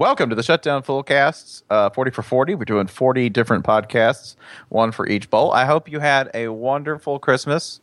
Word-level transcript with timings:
Welcome 0.00 0.30
to 0.30 0.34
the 0.34 0.42
Shutdown 0.42 0.82
Fullcasts, 0.82 1.62
uh, 1.68 1.90
40 1.90 2.10
for 2.12 2.22
40. 2.22 2.54
We're 2.54 2.64
doing 2.64 2.86
40 2.86 3.28
different 3.28 3.66
podcasts, 3.66 4.34
one 4.70 4.92
for 4.92 5.06
each 5.06 5.28
bowl. 5.28 5.52
I 5.52 5.66
hope 5.66 5.90
you 5.90 5.98
had 6.00 6.30
a 6.32 6.48
wonderful 6.48 7.18
Christmas 7.18 7.82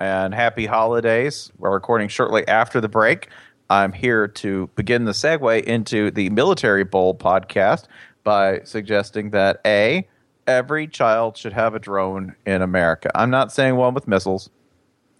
and 0.00 0.32
happy 0.32 0.64
holidays. 0.64 1.52
We're 1.58 1.74
recording 1.74 2.08
shortly 2.08 2.48
after 2.48 2.80
the 2.80 2.88
break. 2.88 3.28
I'm 3.68 3.92
here 3.92 4.26
to 4.28 4.70
begin 4.76 5.04
the 5.04 5.12
segue 5.12 5.62
into 5.64 6.10
the 6.10 6.30
Military 6.30 6.84
Bowl 6.84 7.14
podcast 7.14 7.84
by 8.24 8.62
suggesting 8.64 9.28
that 9.32 9.60
A, 9.66 10.08
every 10.46 10.86
child 10.86 11.36
should 11.36 11.52
have 11.52 11.74
a 11.74 11.78
drone 11.78 12.34
in 12.46 12.62
America. 12.62 13.10
I'm 13.14 13.28
not 13.28 13.52
saying 13.52 13.76
one 13.76 13.92
with 13.92 14.08
missiles, 14.08 14.48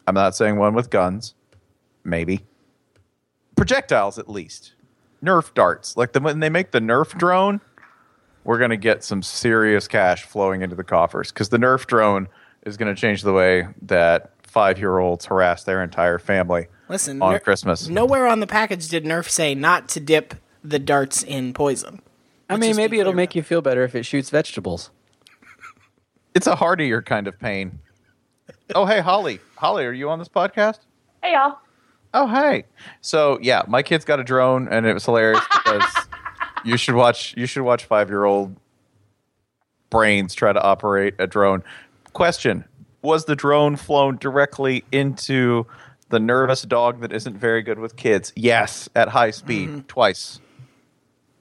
I'm 0.07 0.15
not 0.15 0.35
saying 0.35 0.57
one 0.57 0.73
with 0.73 0.89
guns, 0.89 1.35
maybe. 2.05 2.47
Projectiles, 3.55 4.19
at 4.19 4.31
least. 4.31 4.73
Nerf 5.23 5.53
darts. 5.55 5.97
Like 5.97 6.13
the, 6.13 6.21
when 6.21 6.41
they 6.41 6.51
make 6.51 6.71
the 6.71 6.81
Nerf 6.81 7.17
drone, 7.19 7.61
we're 8.45 8.59
going 8.59 8.71
to 8.71 8.77
get 8.77 9.05
some 9.05 9.23
serious 9.23 9.89
cash 9.89 10.25
flowing 10.25 10.63
into 10.63 10.77
the 10.77 10.85
coffers 10.85 11.31
because 11.33 11.49
the 11.49 11.59
Nerf 11.59 11.87
drone 11.87 12.29
is 12.65 12.77
going 12.77 12.95
to 12.95 13.01
change 13.01 13.23
the 13.23 13.33
way 13.33 13.67
that 13.83 14.33
five 14.43 14.79
year 14.79 14.99
olds 14.99 15.27
harass 15.27 15.65
their 15.65 15.83
entire 15.83 16.19
family 16.19 16.67
Listen, 16.89 17.21
on 17.21 17.33
Ner- 17.33 17.41
Christmas. 17.41 17.89
nowhere 17.89 18.27
on 18.27 18.41
the 18.41 18.47
package 18.47 18.89
did 18.89 19.05
Nerf 19.05 19.29
say 19.29 19.55
not 19.55 19.89
to 19.91 20.01
dip 20.01 20.35
the 20.65 20.79
darts 20.79 21.23
in 21.23 21.53
poison. 21.53 22.01
I 22.49 22.55
Let's 22.55 22.63
mean, 22.63 22.77
maybe 22.77 22.99
it'll 22.99 23.13
clear 23.13 23.17
make 23.17 23.31
about 23.31 23.37
you 23.37 23.43
feel 23.43 23.61
better 23.61 23.85
if 23.85 23.95
it 23.95 24.05
shoots 24.05 24.31
vegetables. 24.31 24.91
It's 26.35 26.47
a 26.47 26.57
heartier 26.57 27.03
kind 27.03 27.27
of 27.27 27.39
pain. 27.39 27.81
oh, 28.75 28.87
hey, 28.87 29.01
Holly. 29.01 29.41
Holly, 29.57 29.85
are 29.85 29.93
you 29.93 30.09
on 30.09 30.19
this 30.19 30.29
podcast? 30.29 30.79
Hey 31.23 31.33
y'all. 31.33 31.59
Oh, 32.15 32.27
hey. 32.27 32.65
So 33.01 33.39
yeah, 33.43 33.63
my 33.69 33.83
kids 33.83 34.05
got 34.05 34.21
a 34.21 34.25
drone, 34.25 34.69
and 34.69 34.87
it 34.87 34.95
was 34.95 35.05
hilarious 35.05 35.45
because 35.53 35.85
you 36.65 36.77
should 36.77 36.95
watch. 36.95 37.35
You 37.37 37.47
should 37.47 37.63
watch 37.63 37.85
five 37.85 38.09
year 38.09 38.25
old 38.25 38.57
brains 39.91 40.35
try 40.35 40.53
to 40.53 40.63
operate 40.63 41.15
a 41.19 41.27
drone. 41.27 41.63
Question: 42.13 42.65
Was 43.03 43.27
the 43.27 43.37
drone 43.37 43.77
flown 43.77 44.17
directly 44.17 44.85
into 44.91 45.67
the 46.09 46.19
nervous 46.19 46.63
dog 46.63 47.01
that 47.03 47.13
isn't 47.13 47.37
very 47.37 47.63
good 47.63 47.79
with 47.79 47.97
kids? 47.97 48.33
Yes, 48.35 48.89
at 48.95 49.09
high 49.09 49.31
speed, 49.31 49.87
twice. 49.89 50.41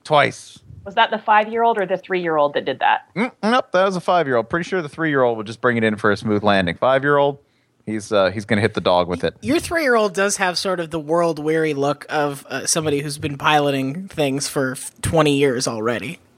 Twice. 0.03 0.59
Was 0.85 0.95
that 0.95 1.11
the 1.11 1.17
five 1.17 1.49
year 1.49 1.63
old 1.63 1.77
or 1.77 1.85
the 1.85 1.97
three 1.97 2.21
year 2.21 2.37
old 2.37 2.53
that 2.53 2.63
did 2.63 2.79
that? 2.79 3.13
Mm, 3.13 3.31
nope, 3.43 3.71
that 3.73 3.83
was 3.83 3.97
a 3.97 4.01
five 4.01 4.25
year 4.25 4.37
old. 4.37 4.49
Pretty 4.49 4.63
sure 4.63 4.81
the 4.81 4.87
three 4.87 5.09
year 5.09 5.21
old 5.21 5.37
would 5.37 5.47
just 5.47 5.59
bring 5.59 5.75
it 5.75 5.83
in 5.83 5.97
for 5.97 6.11
a 6.11 6.17
smooth 6.17 6.43
landing. 6.43 6.75
Five 6.77 7.03
year 7.03 7.17
old, 7.17 7.39
he's 7.87 8.11
uh, 8.11 8.29
he's 8.29 8.45
gonna 8.45 8.61
hit 8.61 8.75
the 8.75 8.81
dog 8.81 9.07
with 9.07 9.23
it. 9.23 9.35
Your 9.41 9.59
three 9.59 9.81
year 9.81 9.95
old 9.95 10.13
does 10.13 10.37
have 10.37 10.59
sort 10.59 10.79
of 10.79 10.91
the 10.91 10.99
world 10.99 11.39
weary 11.39 11.73
look 11.73 12.05
of 12.09 12.45
uh, 12.45 12.67
somebody 12.67 12.99
who's 13.01 13.17
been 13.17 13.39
piloting 13.39 14.07
things 14.09 14.47
for 14.47 14.75
20 15.01 15.35
years 15.35 15.67
already. 15.67 16.19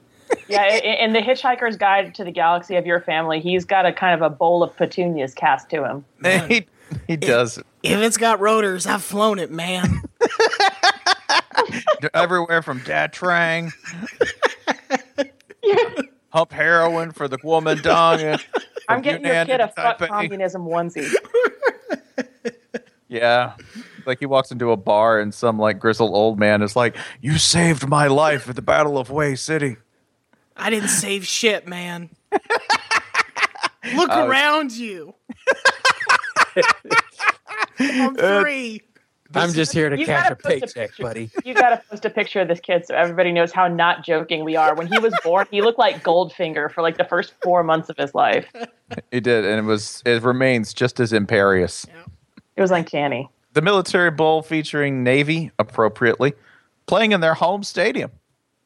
Yeah, 0.46 0.76
in 0.76 1.12
the 1.12 1.20
Hitchhiker's 1.20 1.76
Guide 1.76 2.14
to 2.14 2.24
the 2.24 2.30
Galaxy 2.30 2.76
of 2.76 2.86
Your 2.86 3.00
Family, 3.00 3.40
he's 3.40 3.64
got 3.64 3.84
a 3.84 3.92
kind 3.92 4.14
of 4.14 4.22
a 4.22 4.32
bowl 4.32 4.62
of 4.62 4.76
petunias 4.76 5.34
cast 5.34 5.68
to 5.70 5.84
him. 5.84 6.04
he 6.48 6.66
he 7.08 7.16
does 7.16 7.58
If 7.82 7.98
it's 8.00 8.16
got 8.16 8.38
rotors, 8.38 8.86
I've 8.86 9.02
flown 9.02 9.40
it, 9.40 9.50
man. 9.50 10.02
everywhere 12.14 12.62
from 12.62 12.80
Dad 12.80 13.12
Trang, 13.12 13.72
Hump 16.30 16.52
heroin 16.52 17.10
for 17.10 17.26
the 17.26 17.38
woman 17.42 17.82
dong. 17.82 18.38
And 18.90 18.96
I'm 18.96 19.02
getting 19.02 19.24
your 19.26 19.44
kid 19.44 19.60
a 19.60 19.68
fuck 19.68 19.98
Taipei. 19.98 20.08
communism 20.08 20.64
onesie. 20.66 21.12
Yeah. 23.08 23.54
Like 24.06 24.20
he 24.20 24.26
walks 24.26 24.52
into 24.52 24.70
a 24.70 24.76
bar 24.76 25.18
and 25.18 25.34
some 25.34 25.58
like 25.58 25.80
grizzled 25.80 26.14
old 26.14 26.38
man 26.38 26.62
is 26.62 26.76
like, 26.76 26.96
You 27.20 27.38
saved 27.38 27.88
my 27.88 28.06
life 28.06 28.48
at 28.48 28.54
the 28.54 28.62
Battle 28.62 28.98
of 28.98 29.08
Hue 29.08 29.34
City. 29.34 29.78
I 30.56 30.70
didn't 30.70 30.90
save 30.90 31.26
shit, 31.26 31.66
man. 31.66 32.10
Look 33.96 34.10
Uh, 34.12 34.26
around 34.28 34.70
you. 34.70 35.14
I'm 37.80 38.16
Uh, 38.16 38.40
three. 38.42 38.82
I'm 39.34 39.52
just 39.52 39.72
here 39.72 39.88
to 39.88 40.04
catch 40.04 40.30
a 40.30 40.36
post 40.36 40.44
a 40.44 40.48
paycheck, 40.48 40.74
picture. 40.90 41.02
buddy. 41.02 41.30
You 41.44 41.54
gotta 41.54 41.82
post 41.90 42.04
a 42.04 42.10
picture 42.10 42.40
of 42.40 42.48
this 42.48 42.58
kid 42.60 42.84
so 42.86 42.94
everybody 42.94 43.30
knows 43.32 43.52
how 43.52 43.66
not 43.68 44.04
joking 44.04 44.44
we 44.44 44.54
are. 44.56 44.74
When 44.74 44.86
he 44.88 44.98
was 44.98 45.14
born, 45.24 45.46
he 45.50 45.62
looked 45.62 45.78
like 45.78 46.02
Goldfinger 46.04 46.70
for 46.70 46.82
like 46.82 46.96
the 46.96 47.04
first 47.04 47.32
four 47.42 47.62
months 47.62 47.88
of 47.88 47.96
his 47.96 48.12
life. 48.14 48.46
It 49.10 49.24
did, 49.24 49.44
and 49.44 49.58
it 49.58 49.68
was 49.68 50.02
it 50.04 50.22
remains 50.22 50.74
just 50.74 51.00
as 51.00 51.12
imperious. 51.12 51.86
It 52.56 52.60
was 52.60 52.70
uncanny. 52.70 53.28
The 53.52 53.62
military 53.62 54.10
bowl 54.10 54.42
featuring 54.42 55.02
Navy 55.02 55.50
appropriately 55.58 56.34
playing 56.86 57.12
in 57.12 57.20
their 57.20 57.34
home 57.34 57.62
stadium 57.62 58.10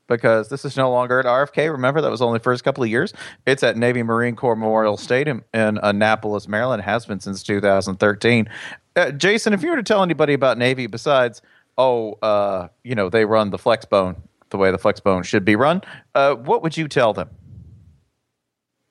because 0.06 0.48
this 0.48 0.64
is 0.64 0.76
no 0.76 0.90
longer 0.90 1.18
at 1.18 1.26
RFK. 1.26 1.70
Remember 1.70 2.00
that 2.00 2.10
was 2.10 2.22
only 2.22 2.38
the 2.38 2.42
first 2.42 2.64
couple 2.64 2.82
of 2.82 2.90
years. 2.90 3.12
It's 3.46 3.62
at 3.62 3.76
Navy 3.76 4.02
Marine 4.02 4.36
Corps 4.36 4.56
Memorial 4.56 4.96
Stadium 4.96 5.44
in 5.54 5.78
Annapolis, 5.82 6.48
Maryland. 6.48 6.80
It 6.80 6.84
has 6.84 7.06
been 7.06 7.20
since 7.20 7.42
2013. 7.42 8.48
Uh, 8.96 9.10
Jason, 9.12 9.52
if 9.52 9.62
you 9.62 9.70
were 9.70 9.76
to 9.76 9.82
tell 9.82 10.02
anybody 10.02 10.34
about 10.34 10.58
Navy 10.58 10.86
besides, 10.86 11.42
oh, 11.78 12.12
uh, 12.22 12.68
you 12.82 12.94
know, 12.94 13.08
they 13.08 13.24
run 13.24 13.50
the 13.50 13.58
flex 13.58 13.84
bone 13.84 14.16
the 14.50 14.58
way 14.58 14.70
the 14.70 14.78
flex 14.78 15.00
bone 15.00 15.22
should 15.22 15.44
be 15.44 15.56
run, 15.56 15.82
uh, 16.14 16.34
what 16.34 16.62
would 16.62 16.76
you 16.76 16.86
tell 16.86 17.12
them? 17.12 17.28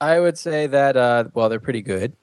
I 0.03 0.19
would 0.19 0.37
say 0.37 0.67
that 0.67 0.97
uh, 0.97 1.25
well, 1.33 1.47
they're 1.47 1.61
pretty 1.61 1.81
good. 1.81 2.13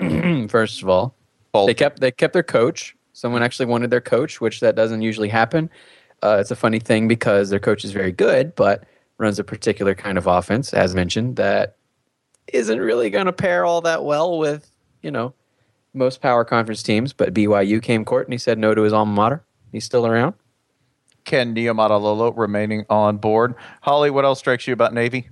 First 0.50 0.82
of 0.82 0.88
all, 0.88 1.14
Bold. 1.52 1.68
they 1.68 1.74
kept 1.74 2.00
they 2.00 2.10
kept 2.10 2.32
their 2.32 2.42
coach. 2.42 2.96
Someone 3.12 3.42
actually 3.42 3.66
wanted 3.66 3.90
their 3.90 4.00
coach, 4.00 4.40
which 4.40 4.58
that 4.60 4.74
doesn't 4.74 5.00
usually 5.00 5.28
happen. 5.28 5.70
Uh, 6.22 6.38
it's 6.40 6.50
a 6.50 6.56
funny 6.56 6.80
thing 6.80 7.06
because 7.06 7.50
their 7.50 7.60
coach 7.60 7.84
is 7.84 7.92
very 7.92 8.10
good, 8.10 8.54
but 8.56 8.84
runs 9.18 9.38
a 9.38 9.44
particular 9.44 9.94
kind 9.94 10.18
of 10.18 10.26
offense, 10.26 10.74
as 10.74 10.94
mentioned, 10.94 11.36
that 11.36 11.76
isn't 12.48 12.80
really 12.80 13.10
going 13.10 13.26
to 13.26 13.32
pair 13.32 13.64
all 13.64 13.80
that 13.82 14.04
well 14.04 14.36
with 14.36 14.70
you 15.02 15.10
know 15.10 15.32
most 15.94 16.20
power 16.20 16.44
conference 16.44 16.82
teams. 16.82 17.12
But 17.12 17.32
BYU 17.32 17.80
came 17.80 18.04
court 18.04 18.26
and 18.26 18.34
he 18.34 18.38
said 18.38 18.58
no 18.58 18.74
to 18.74 18.82
his 18.82 18.92
alma 18.92 19.12
mater. 19.12 19.44
He's 19.70 19.84
still 19.84 20.04
around. 20.04 20.34
Ken 21.24 21.54
Niumatalolo 21.54 22.36
remaining 22.36 22.86
on 22.90 23.18
board. 23.18 23.54
Holly, 23.82 24.10
what 24.10 24.24
else 24.24 24.40
strikes 24.40 24.66
you 24.66 24.72
about 24.72 24.94
Navy? 24.94 25.28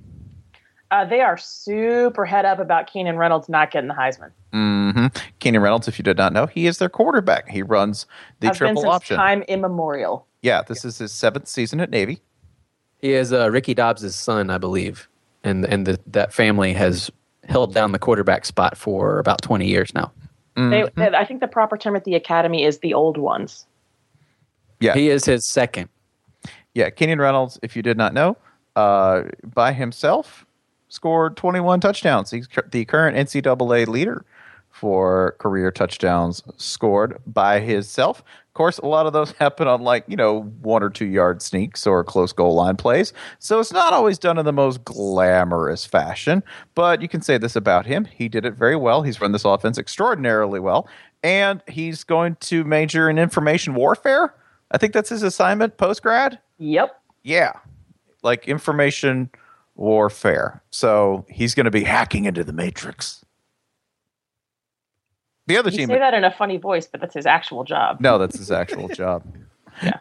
Uh, 0.94 1.04
they 1.04 1.20
are 1.20 1.36
super 1.36 2.24
head 2.24 2.44
up 2.44 2.60
about 2.60 2.86
Keenan 2.86 3.16
Reynolds 3.16 3.48
not 3.48 3.72
getting 3.72 3.88
the 3.88 3.94
Heisman. 3.94 4.30
hmm 4.52 5.06
Keenan 5.40 5.60
Reynolds, 5.60 5.88
if 5.88 5.98
you 5.98 6.04
did 6.04 6.16
not 6.16 6.32
know, 6.32 6.46
he 6.46 6.66
is 6.68 6.78
their 6.78 6.88
quarterback. 6.88 7.48
He 7.48 7.62
runs 7.62 8.06
the 8.38 8.46
Has 8.46 8.58
been 8.60 8.68
triple 8.68 8.82
since 8.82 8.94
option. 8.94 9.16
time 9.16 9.42
immemorial. 9.42 10.26
Yeah, 10.42 10.62
this 10.62 10.84
is 10.84 10.98
his 10.98 11.10
seventh 11.10 11.48
season 11.48 11.80
at 11.80 11.90
Navy. 11.90 12.20
He 12.98 13.12
is 13.12 13.32
uh, 13.32 13.50
Ricky 13.50 13.74
Dobbs' 13.74 14.14
son, 14.14 14.50
I 14.50 14.58
believe, 14.58 15.08
and 15.42 15.64
and 15.64 15.84
the, 15.84 15.98
that 16.06 16.32
family 16.32 16.72
has 16.74 17.10
held 17.48 17.74
down 17.74 17.90
the 17.90 17.98
quarterback 17.98 18.44
spot 18.44 18.76
for 18.78 19.18
about 19.18 19.42
twenty 19.42 19.66
years 19.66 19.92
now. 19.94 20.12
They, 20.56 20.84
they- 20.94 21.08
I 21.08 21.24
think 21.24 21.40
the 21.40 21.48
proper 21.48 21.76
term 21.76 21.96
at 21.96 22.04
the 22.04 22.14
academy 22.14 22.62
is 22.62 22.78
the 22.78 22.94
old 22.94 23.18
ones. 23.18 23.66
Yeah, 24.78 24.94
He 24.94 25.08
is 25.08 25.24
his 25.24 25.44
second. 25.44 25.88
yeah. 26.72 26.90
Keenan 26.90 27.18
Reynolds, 27.18 27.58
if 27.62 27.74
you 27.74 27.82
did 27.82 27.96
not 27.96 28.14
know, 28.14 28.36
uh, 28.76 29.22
by 29.42 29.72
himself 29.72 30.46
scored 30.88 31.36
21 31.36 31.80
touchdowns. 31.80 32.30
He's 32.30 32.48
the 32.70 32.84
current 32.84 33.16
NCAA 33.16 33.86
leader 33.86 34.24
for 34.74 35.36
career 35.38 35.70
touchdowns 35.70 36.42
scored 36.56 37.16
by 37.26 37.60
himself. 37.60 38.18
Of 38.48 38.54
course, 38.54 38.78
a 38.78 38.86
lot 38.86 39.06
of 39.06 39.12
those 39.12 39.30
happen 39.38 39.68
on 39.68 39.82
like, 39.82 40.04
you 40.08 40.16
know, 40.16 40.42
one 40.62 40.82
or 40.82 40.90
two 40.90 41.06
yard 41.06 41.42
sneaks 41.42 41.86
or 41.86 42.02
close 42.02 42.32
goal 42.32 42.54
line 42.54 42.76
plays. 42.76 43.12
So 43.38 43.60
it's 43.60 43.72
not 43.72 43.92
always 43.92 44.18
done 44.18 44.36
in 44.36 44.44
the 44.44 44.52
most 44.52 44.84
glamorous 44.84 45.86
fashion, 45.86 46.42
but 46.74 47.00
you 47.00 47.08
can 47.08 47.22
say 47.22 47.38
this 47.38 47.54
about 47.54 47.86
him. 47.86 48.04
He 48.04 48.28
did 48.28 48.44
it 48.44 48.54
very 48.54 48.74
well. 48.74 49.02
He's 49.02 49.20
run 49.20 49.30
this 49.30 49.44
offense 49.44 49.78
extraordinarily 49.78 50.58
well, 50.58 50.88
and 51.22 51.62
he's 51.68 52.02
going 52.02 52.36
to 52.40 52.64
major 52.64 53.08
in 53.08 53.16
information 53.16 53.74
warfare. 53.74 54.34
I 54.72 54.78
think 54.78 54.92
that's 54.92 55.10
his 55.10 55.22
assignment 55.22 55.76
post 55.76 56.02
grad. 56.02 56.40
Yep. 56.58 57.00
Yeah. 57.22 57.52
Like 58.24 58.48
information 58.48 59.30
warfare. 59.74 60.62
So 60.70 61.26
he's 61.28 61.54
going 61.54 61.64
to 61.64 61.70
be 61.70 61.84
hacking 61.84 62.24
into 62.24 62.44
the 62.44 62.52
matrix. 62.52 63.24
The 65.46 65.58
other 65.58 65.70
You 65.70 65.78
team 65.78 65.88
say 65.88 65.98
that 65.98 66.14
in 66.14 66.24
a 66.24 66.30
funny 66.30 66.56
voice, 66.56 66.86
but 66.86 67.00
that's 67.00 67.14
his 67.14 67.26
actual 67.26 67.64
job. 67.64 68.00
no, 68.00 68.18
that's 68.18 68.38
his 68.38 68.50
actual 68.50 68.88
job. 68.94 69.24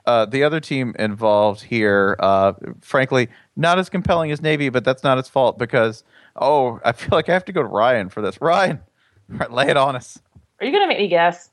Uh, 0.06 0.26
the 0.26 0.44
other 0.44 0.60
team 0.60 0.96
involved 1.00 1.62
here, 1.62 2.16
uh, 2.20 2.54
frankly, 2.82 3.28
not 3.56 3.80
as 3.80 3.90
compelling 3.90 4.32
as 4.32 4.42
Navy, 4.42 4.70
but 4.70 4.86
that's 4.86 5.04
not 5.04 5.18
its 5.18 5.28
fault 5.28 5.58
because, 5.58 6.04
oh, 6.36 6.80
I 6.86 6.92
feel 6.92 7.10
like 7.12 7.28
I 7.28 7.34
have 7.34 7.46
to 7.46 7.52
go 7.52 7.62
to 7.62 7.68
Ryan 7.68 8.10
for 8.10 8.22
this. 8.22 8.40
Ryan, 8.40 8.80
lay 9.50 9.68
it 9.68 9.76
on 9.76 9.96
us. 9.96 10.20
Are 10.60 10.66
you 10.66 10.72
going 10.72 10.84
to 10.84 10.88
make 10.88 11.00
me 11.00 11.08
guess? 11.08 11.50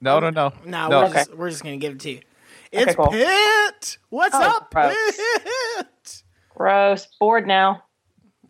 No, 0.00 0.18
no, 0.18 0.30
no. 0.30 0.52
No, 0.64 0.88
no. 0.88 1.00
we're, 1.02 1.12
just, 1.12 1.34
we're 1.36 1.50
just 1.50 1.62
going 1.62 1.78
to 1.78 1.86
give 1.86 1.94
it 1.96 2.00
to 2.00 2.10
you. 2.12 2.20
It's 2.72 2.94
cool. 2.94 3.08
Pitt. 3.08 3.98
What's 4.08 4.34
Oh, 4.34 4.42
up, 4.42 4.72
gross. 4.72 4.94
Pitt? 5.16 6.17
Gross. 6.58 7.06
Bored 7.20 7.46
now. 7.46 7.84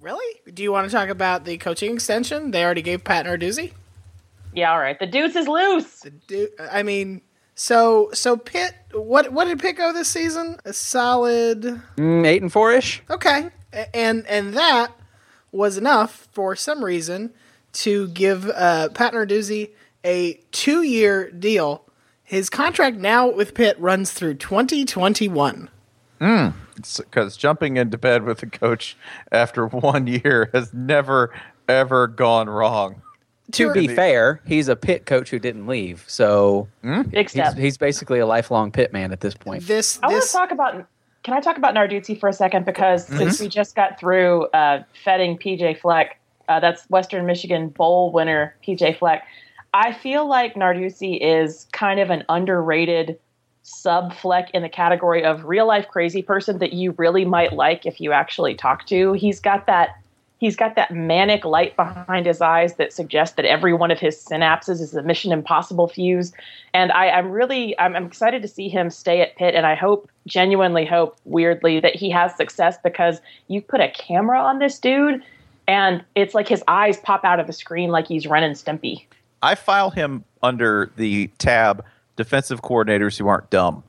Really? 0.00 0.40
Do 0.52 0.62
you 0.62 0.72
want 0.72 0.88
to 0.88 0.92
talk 0.96 1.08
about 1.10 1.44
the 1.44 1.58
coaching 1.58 1.92
extension? 1.94 2.50
They 2.50 2.64
already 2.64 2.82
gave 2.82 3.04
Pat 3.04 3.26
Narduzzi. 3.26 3.72
Yeah, 4.54 4.72
all 4.72 4.78
right. 4.80 4.98
The 4.98 5.06
deuce 5.06 5.36
is 5.36 5.46
loose. 5.46 6.00
The 6.00 6.10
du- 6.10 6.48
I 6.72 6.82
mean, 6.82 7.20
So 7.54 8.08
so 8.14 8.36
Pitt, 8.36 8.72
what 8.92 9.32
what 9.32 9.44
did 9.46 9.58
Pitt 9.60 9.76
go 9.76 9.92
this 9.92 10.08
season? 10.08 10.58
A 10.64 10.72
solid 10.72 11.62
Mm, 11.96 12.24
eight 12.26 12.40
and 12.40 12.50
four 12.52 12.72
ish. 12.72 13.02
okay, 13.10 13.50
and 13.92 14.24
and 14.26 14.54
that 14.54 14.92
was 15.52 15.76
enough 15.76 16.28
for 16.32 16.54
some 16.56 16.84
reason 16.84 17.34
to 17.72 18.08
give 18.08 18.48
uh, 18.48 18.88
Pat 18.90 19.12
Narduzzi 19.12 19.70
a 20.04 20.34
two 20.52 20.82
year 20.82 21.30
deal. 21.32 21.84
His 22.22 22.48
contract 22.50 22.96
now 22.98 23.28
with 23.30 23.54
Pitt 23.54 23.78
runs 23.80 24.12
through 24.12 24.34
2021. 24.34 25.68
Because 26.18 27.36
jumping 27.36 27.76
into 27.76 27.98
bed 27.98 28.24
with 28.24 28.42
a 28.42 28.46
coach 28.46 28.96
after 29.32 29.66
one 29.68 30.06
year 30.06 30.50
has 30.52 30.72
never 30.72 31.32
ever 31.68 32.06
gone 32.06 32.48
wrong. 32.48 33.02
To 33.52 33.72
be 33.72 33.88
fair, 33.88 34.42
he's 34.46 34.68
a 34.68 34.76
Pitt 34.76 35.06
coach 35.06 35.30
who 35.30 35.38
didn't 35.38 35.66
leave, 35.66 36.04
so 36.06 36.68
Big 36.82 37.16
he's, 37.16 37.30
step. 37.30 37.56
he's 37.56 37.78
basically 37.78 38.18
a 38.18 38.26
lifelong 38.26 38.70
Pitt 38.70 38.92
man 38.92 39.10
at 39.10 39.20
this 39.20 39.34
point. 39.34 39.66
This 39.66 39.98
I 40.02 40.08
want 40.08 40.22
to 40.22 40.30
talk 40.30 40.50
about. 40.50 40.86
Can 41.22 41.34
I 41.34 41.40
talk 41.40 41.56
about 41.56 41.74
Narduzzi 41.74 42.18
for 42.18 42.28
a 42.28 42.32
second? 42.32 42.64
Because 42.66 43.06
since 43.06 43.40
we 43.40 43.48
just 43.48 43.74
got 43.74 43.98
through 43.98 44.46
uh, 44.48 44.82
feting 45.04 45.38
PJ 45.38 45.80
Fleck, 45.80 46.20
uh, 46.48 46.60
that's 46.60 46.84
Western 46.90 47.26
Michigan 47.26 47.68
Bowl 47.68 48.12
winner 48.12 48.54
PJ 48.66 48.98
Fleck. 48.98 49.24
I 49.74 49.92
feel 49.92 50.28
like 50.28 50.54
Narduzzi 50.54 51.18
is 51.20 51.66
kind 51.72 52.00
of 52.00 52.10
an 52.10 52.24
underrated 52.28 53.18
sub 53.68 54.14
Fleck 54.14 54.50
in 54.54 54.62
the 54.62 54.68
category 54.68 55.22
of 55.22 55.44
real 55.44 55.66
life 55.66 55.86
crazy 55.88 56.22
person 56.22 56.58
that 56.58 56.72
you 56.72 56.92
really 56.92 57.24
might 57.24 57.52
like 57.52 57.84
if 57.84 58.00
you 58.00 58.12
actually 58.12 58.54
talk 58.54 58.86
to. 58.86 59.12
He's 59.12 59.40
got 59.40 59.66
that. 59.66 60.00
He's 60.38 60.54
got 60.54 60.76
that 60.76 60.92
manic 60.92 61.44
light 61.44 61.74
behind 61.74 62.24
his 62.24 62.40
eyes 62.40 62.76
that 62.76 62.92
suggests 62.92 63.34
that 63.34 63.44
every 63.44 63.74
one 63.74 63.90
of 63.90 63.98
his 63.98 64.16
synapses 64.16 64.80
is 64.80 64.94
a 64.94 65.02
Mission 65.02 65.32
Impossible 65.32 65.88
fuse. 65.88 66.32
And 66.72 66.92
I, 66.92 67.10
I'm 67.10 67.32
really, 67.32 67.76
I'm, 67.80 67.96
I'm 67.96 68.06
excited 68.06 68.40
to 68.42 68.48
see 68.48 68.68
him 68.68 68.88
stay 68.88 69.20
at 69.20 69.34
Pitt, 69.34 69.56
and 69.56 69.66
I 69.66 69.74
hope, 69.74 70.08
genuinely 70.28 70.86
hope, 70.86 71.16
weirdly, 71.24 71.80
that 71.80 71.96
he 71.96 72.08
has 72.10 72.36
success 72.36 72.78
because 72.84 73.20
you 73.48 73.60
put 73.60 73.80
a 73.80 73.90
camera 73.90 74.40
on 74.40 74.60
this 74.60 74.78
dude, 74.78 75.24
and 75.66 76.04
it's 76.14 76.34
like 76.34 76.46
his 76.46 76.62
eyes 76.68 76.98
pop 76.98 77.24
out 77.24 77.40
of 77.40 77.48
the 77.48 77.52
screen 77.52 77.90
like 77.90 78.06
he's 78.06 78.24
running 78.28 78.52
Stimpy. 78.52 79.06
I 79.42 79.56
file 79.56 79.90
him 79.90 80.24
under 80.40 80.92
the 80.94 81.26
tab 81.38 81.84
defensive 82.18 82.60
coordinators 82.60 83.16
who 83.16 83.28
aren't 83.28 83.48
dumb. 83.48 83.84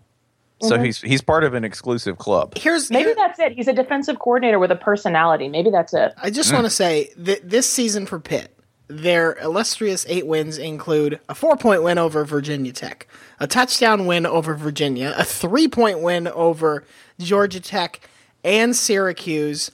So 0.62 0.76
mm-hmm. 0.76 0.86
he's 0.86 1.02
he's 1.02 1.22
part 1.22 1.44
of 1.44 1.54
an 1.54 1.64
exclusive 1.64 2.18
club. 2.18 2.58
here's 2.58 2.90
Maybe 2.90 3.06
here- 3.06 3.16
that's 3.16 3.40
it. 3.40 3.54
He's 3.54 3.68
a 3.68 3.74
defensive 3.74 4.20
coordinator 4.20 4.60
with 4.60 4.72
a 4.72 4.76
personality. 4.76 5.50
Maybe 5.50 5.70
that's 5.70 5.94
it. 5.94 6.14
I 6.22 6.30
just 6.30 6.50
hmm. 6.50 6.56
want 6.56 6.66
to 6.66 6.70
say 6.70 7.12
that 7.18 7.50
this 7.50 7.70
season 7.70 8.06
for 8.06 8.20
Pitt, 8.20 8.56
their 8.88 9.38
illustrious 9.40 10.06
eight 10.10 10.28
wins 10.28 10.58
include 10.58 11.20
a 11.30 11.36
four 11.36 11.56
point 11.56 11.82
win 11.84 11.98
over 11.98 12.26
Virginia 12.26 12.74
Tech, 12.74 13.08
a 13.40 13.48
touchdown 13.48 14.06
win 14.06 14.26
over 14.26 14.54
Virginia, 14.54 15.14
a 15.18 15.24
three 15.24 15.68
point 15.68 16.02
win 16.02 16.28
over 16.28 16.84
Georgia 17.20 17.62
Tech 17.62 18.02
and 18.44 18.76
Syracuse, 18.76 19.72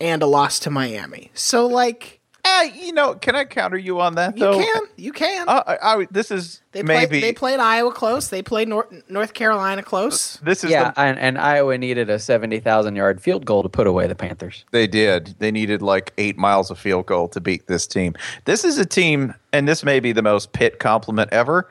and 0.00 0.22
a 0.22 0.26
loss 0.26 0.58
to 0.60 0.70
Miami. 0.70 1.30
So, 1.34 1.66
like, 1.66 2.20
Eh, 2.62 2.72
you 2.74 2.92
know, 2.92 3.14
can 3.14 3.34
I 3.34 3.44
counter 3.44 3.76
you 3.76 4.00
on 4.00 4.14
that 4.14 4.36
you 4.36 4.44
can, 4.44 4.82
you 4.96 5.12
can. 5.12 5.48
Uh, 5.48 5.62
I, 5.66 5.76
I, 5.94 6.06
this 6.10 6.30
is 6.30 6.62
they 6.72 6.82
played, 6.82 7.10
maybe 7.10 7.20
they 7.20 7.32
played 7.32 7.60
Iowa 7.60 7.92
close. 7.92 8.28
They 8.28 8.42
played 8.42 8.68
North, 8.68 8.86
North 9.08 9.34
Carolina 9.34 9.82
close. 9.82 10.36
this 10.42 10.64
is 10.64 10.70
yeah, 10.70 10.90
the, 10.92 11.00
and, 11.00 11.18
and 11.18 11.38
Iowa 11.38 11.76
needed 11.78 12.10
a 12.10 12.18
seventy 12.18 12.60
thousand 12.60 12.96
yard 12.96 13.20
field 13.20 13.44
goal 13.44 13.62
to 13.62 13.68
put 13.68 13.86
away 13.86 14.06
the 14.06 14.14
Panthers. 14.14 14.64
They 14.70 14.86
did. 14.86 15.34
They 15.38 15.50
needed 15.50 15.82
like 15.82 16.12
eight 16.18 16.36
miles 16.36 16.70
of 16.70 16.78
field 16.78 17.06
goal 17.06 17.28
to 17.28 17.40
beat 17.40 17.66
this 17.66 17.86
team. 17.86 18.14
This 18.44 18.64
is 18.64 18.78
a 18.78 18.86
team, 18.86 19.34
and 19.52 19.68
this 19.68 19.84
may 19.84 20.00
be 20.00 20.12
the 20.12 20.22
most 20.22 20.52
Pitt 20.52 20.78
compliment 20.78 21.32
ever. 21.32 21.70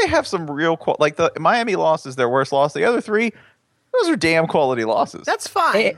They 0.00 0.08
have 0.08 0.26
some 0.26 0.50
real 0.50 0.76
qual- 0.76 0.96
like 1.00 1.16
the 1.16 1.32
Miami 1.38 1.76
loss 1.76 2.06
is 2.06 2.16
their 2.16 2.28
worst 2.28 2.52
loss. 2.52 2.72
The 2.72 2.84
other 2.84 3.00
three, 3.00 3.32
those 3.92 4.08
are 4.08 4.16
damn 4.16 4.46
quality 4.46 4.84
losses. 4.84 5.26
That's 5.26 5.48
fine. 5.48 5.76
Eh, 5.76 5.92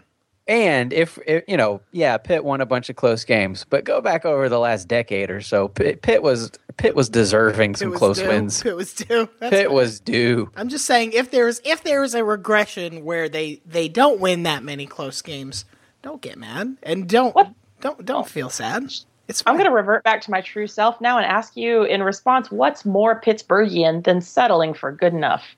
And 0.49 0.93
if, 0.93 1.19
if 1.27 1.45
you 1.47 1.57
know, 1.57 1.81
yeah, 1.93 2.17
Pitt 2.19 2.45
won 2.45 2.61
a 2.61 2.67
bunch 2.67 2.91
of 2.91 2.97
close 2.97 3.25
games, 3.25 3.65
but 3.71 3.85
go 3.85 4.01
back 4.01 4.25
over 4.25 4.49
the 4.49 4.59
last 4.59 4.89
decade 4.89 5.31
or 5.31 5.41
so, 5.41 5.69
Pitt, 5.69 6.03
Pitt 6.03 6.23
was 6.23 6.51
Pitt 6.77 6.97
was 6.97 7.09
deserving 7.09 7.75
Pitt 7.75 7.79
some 7.79 7.91
was 7.91 7.99
close 7.99 8.19
due. 8.19 8.29
wins. 8.29 8.63
Pitt 8.63 8.75
was 8.77 8.93
due. 8.93 9.29
That's 9.39 9.51
Pitt 9.51 9.67
fine. 9.69 9.75
was 9.77 10.01
due. 10.01 10.51
I'm 10.57 10.69
just 10.69 10.85
saying 10.85 11.13
if 11.13 11.31
there's 11.31 11.61
if 11.65 11.85
there's 11.85 12.15
a 12.15 12.25
regression 12.25 13.05
where 13.05 13.29
they 13.29 13.61
they 13.65 13.89
don't 13.89 14.21
win 14.21 14.43
that 14.45 14.65
many 14.65 14.87
close 14.87 15.23
games, 15.23 15.65
don't 16.03 16.21
get 16.21 16.37
mad 16.39 16.77
and 16.83 17.09
don't 17.09 17.35
What? 17.37 17.53
don't 17.81 18.05
don't 18.05 18.29
feel 18.29 18.51
sad. 18.51 18.91
It's 19.29 19.41
fine. 19.43 19.53
I'm 19.53 19.59
going 19.59 19.71
to 19.71 19.75
revert 19.75 20.03
back 20.03 20.21
to 20.23 20.31
my 20.33 20.41
true 20.41 20.67
self 20.67 21.01
now 21.01 21.17
and 21.17 21.25
ask 21.25 21.57
you 21.57 21.85
in 21.85 22.03
response 22.03 22.51
what's 22.51 22.85
more 22.85 23.21
Pittsburghian 23.21 24.03
than 24.05 24.21
settling 24.21 24.75
for 24.75 24.91
good 24.91 25.15
enough? 25.15 25.45